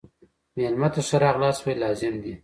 مېلمه 0.55 0.87
ته 0.93 1.01
ښه 1.07 1.17
راغلاست 1.25 1.59
ویل 1.61 1.79
لازم 1.83 2.13
دي. 2.23 2.33